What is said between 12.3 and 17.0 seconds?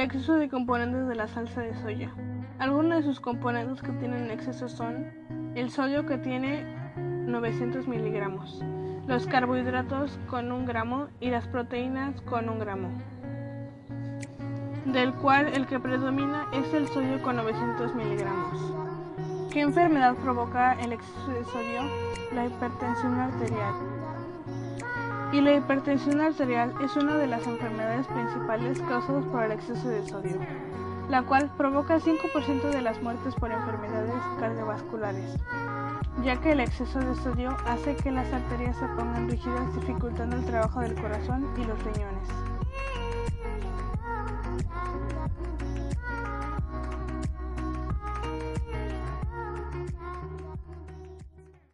un gramo, del cual el que predomina es el